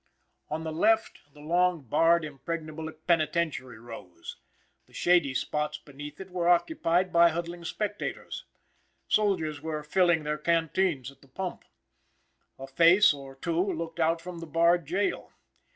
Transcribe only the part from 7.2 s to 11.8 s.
huddling spectators. Soldiers were filling their canteens at the pump.